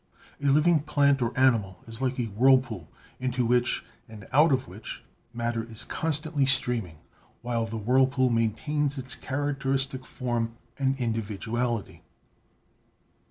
A 0.41 0.47
living 0.47 0.79
plant 0.79 1.21
or 1.21 1.31
animal 1.37 1.77
is 1.85 2.01
like 2.01 2.19
a 2.19 2.25
whirlpool 2.25 2.89
into 3.19 3.45
which, 3.45 3.85
and 4.09 4.27
out 4.31 4.51
of 4.51 4.67
which, 4.67 5.03
matter 5.31 5.63
is 5.63 5.83
constantly 5.83 6.43
streaming, 6.43 6.97
while 7.43 7.67
the 7.67 7.77
whirlpool 7.77 8.31
maintains 8.31 8.97
its 8.97 9.13
characteristic 9.13 10.03
form 10.07 10.55
and 10.79 10.99
indi 10.99 11.21
viduality. 11.21 12.01